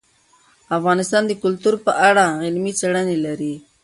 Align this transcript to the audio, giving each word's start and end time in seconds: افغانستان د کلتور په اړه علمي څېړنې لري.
افغانستان 0.77 1.23
د 1.27 1.31
کلتور 1.43 1.75
په 1.85 1.91
اړه 2.07 2.25
علمي 2.45 2.73
څېړنې 2.79 3.17
لري. 3.25 3.55